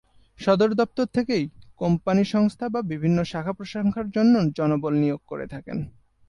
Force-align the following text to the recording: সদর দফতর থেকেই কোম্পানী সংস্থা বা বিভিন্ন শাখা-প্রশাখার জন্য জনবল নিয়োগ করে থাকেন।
সদর 0.39 0.69
দফতর 0.73 1.07
থেকেই 1.13 1.43
কোম্পানী 1.77 2.23
সংস্থা 2.25 2.65
বা 2.69 2.81
বিভিন্ন 2.81 3.17
শাখা-প্রশাখার 3.23 4.07
জন্য 4.09 4.33
জনবল 4.57 4.93
নিয়োগ 4.93 5.21
করে 5.27 5.45
থাকেন। 5.47 5.77